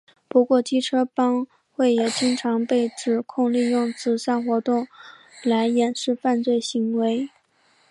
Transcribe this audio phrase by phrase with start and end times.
[0.27, 4.87] 不过机车帮会也经常被指控利用慈善活动
[5.43, 7.29] 来掩饰犯罪行为。